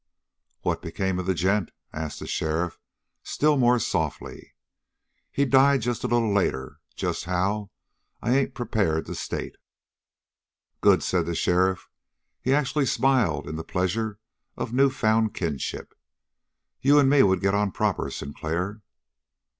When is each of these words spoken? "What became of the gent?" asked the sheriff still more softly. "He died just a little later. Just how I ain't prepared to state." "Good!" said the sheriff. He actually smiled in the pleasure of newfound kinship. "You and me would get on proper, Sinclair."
"What 0.61 0.81
became 0.81 1.19
of 1.19 1.27
the 1.27 1.35
gent?" 1.35 1.69
asked 1.93 2.21
the 2.21 2.25
sheriff 2.25 2.79
still 3.21 3.55
more 3.55 3.77
softly. 3.77 4.55
"He 5.31 5.45
died 5.45 5.81
just 5.81 6.03
a 6.03 6.07
little 6.07 6.33
later. 6.33 6.79
Just 6.95 7.25
how 7.25 7.69
I 8.19 8.35
ain't 8.35 8.55
prepared 8.55 9.05
to 9.05 9.13
state." 9.13 9.57
"Good!" 10.81 11.03
said 11.03 11.27
the 11.27 11.35
sheriff. 11.35 11.87
He 12.41 12.51
actually 12.51 12.87
smiled 12.87 13.47
in 13.47 13.57
the 13.57 13.63
pleasure 13.63 14.17
of 14.57 14.73
newfound 14.73 15.35
kinship. 15.35 15.93
"You 16.81 16.97
and 16.97 17.07
me 17.07 17.21
would 17.21 17.39
get 17.41 17.53
on 17.53 17.71
proper, 17.71 18.09
Sinclair." 18.09 18.81